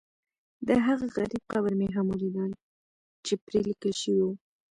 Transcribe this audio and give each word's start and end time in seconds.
دهغه 0.67 1.05
غریب 1.15 1.43
قبر 1.53 1.73
مې 1.79 1.87
هم 1.95 2.05
ولیده 2.11 2.45
چې 3.25 3.33
پرې 3.45 3.59
لیکل 3.69 3.93
شوي 4.01 4.21
و. 4.23 4.29